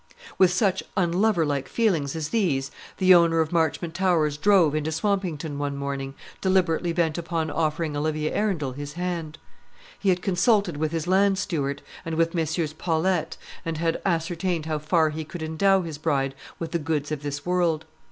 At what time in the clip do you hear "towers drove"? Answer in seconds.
3.93-4.73